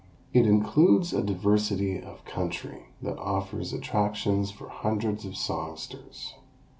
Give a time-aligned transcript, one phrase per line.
[0.33, 6.33] It includes a diversity of country that offers attractions for hundreds of songsters.